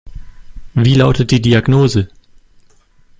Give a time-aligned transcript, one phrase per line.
[0.73, 2.09] Wie lautet die Diagnose?